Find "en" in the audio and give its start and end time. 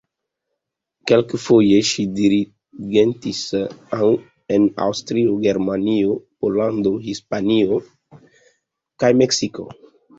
4.57-4.67